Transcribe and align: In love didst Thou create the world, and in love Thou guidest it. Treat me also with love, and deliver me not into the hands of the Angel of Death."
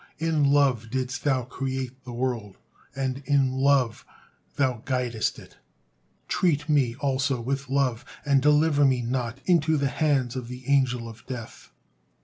In 0.17 0.43
love 0.45 0.89
didst 0.89 1.23
Thou 1.23 1.43
create 1.43 2.05
the 2.05 2.11
world, 2.11 2.57
and 2.95 3.21
in 3.27 3.51
love 3.51 4.03
Thou 4.55 4.81
guidest 4.83 5.37
it. 5.37 5.57
Treat 6.27 6.67
me 6.67 6.95
also 6.95 7.39
with 7.39 7.69
love, 7.69 8.03
and 8.25 8.41
deliver 8.41 8.83
me 8.83 9.03
not 9.03 9.41
into 9.45 9.77
the 9.77 9.89
hands 9.89 10.35
of 10.35 10.47
the 10.47 10.65
Angel 10.67 11.07
of 11.07 11.23
Death." 11.27 11.69